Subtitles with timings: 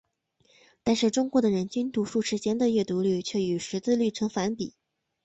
[0.81, 4.73] 但是中国的人均读书时间的阅读率却与识字率呈反比。